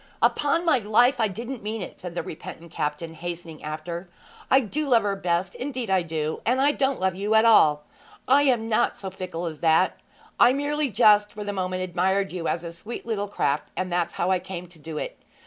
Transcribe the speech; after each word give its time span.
'Upon 0.19 0.65
my 0.65 0.79
life 0.79 1.19
I 1.19 1.27
didn't 1.27 1.61
mean 1.61 1.83
it!' 1.83 2.01
said 2.01 2.15
the 2.15 2.23
repentant 2.23 2.71
captain, 2.71 3.13
hastening 3.13 3.63
after. 3.63 4.09
'I 4.49 4.61
do 4.61 4.87
love 4.87 5.03
her 5.03 5.15
best 5.15 5.53
indeed 5.53 5.91
I 5.91 6.01
do 6.01 6.41
and 6.43 6.59
I 6.59 6.71
don't 6.71 6.99
love 6.99 7.13
you 7.13 7.35
at 7.35 7.45
all! 7.45 7.83
I 8.27 8.41
am 8.41 8.67
not 8.67 8.97
so 8.97 9.11
fickle 9.11 9.45
as 9.45 9.59
that! 9.59 9.99
I 10.39 10.53
merely 10.53 10.89
just 10.89 11.31
for 11.33 11.43
the 11.43 11.53
moment 11.53 11.83
admired 11.83 12.33
you 12.33 12.47
as 12.47 12.63
a 12.63 12.71
sweet 12.71 13.05
little 13.05 13.27
craft, 13.27 13.69
and 13.77 13.93
that's 13.93 14.15
how 14.15 14.31
I 14.31 14.39
came 14.39 14.65
to 14.69 14.79
do 14.79 14.97
it. 14.97 15.19